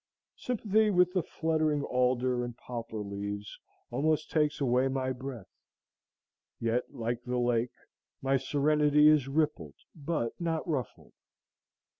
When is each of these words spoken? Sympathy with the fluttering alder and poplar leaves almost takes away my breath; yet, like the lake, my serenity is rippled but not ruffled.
Sympathy 0.35 0.89
with 0.89 1.13
the 1.13 1.21
fluttering 1.21 1.83
alder 1.83 2.43
and 2.43 2.57
poplar 2.57 3.03
leaves 3.03 3.59
almost 3.91 4.31
takes 4.31 4.59
away 4.59 4.87
my 4.87 5.11
breath; 5.11 5.53
yet, 6.59 6.91
like 6.91 7.23
the 7.23 7.37
lake, 7.37 7.75
my 8.19 8.35
serenity 8.35 9.07
is 9.07 9.27
rippled 9.27 9.75
but 9.95 10.33
not 10.41 10.67
ruffled. 10.67 11.13